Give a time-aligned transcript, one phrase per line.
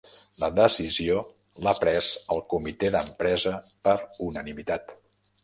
[0.43, 1.19] La decisió
[1.67, 2.07] l'ha pres
[2.37, 3.53] el comitè d'empresa
[3.89, 3.97] per
[4.31, 4.99] unanimitat